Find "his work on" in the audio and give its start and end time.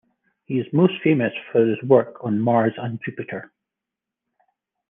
1.63-2.39